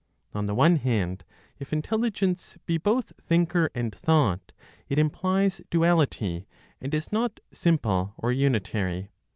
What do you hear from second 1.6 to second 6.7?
intelligence be both thinker and thought, it implies duality,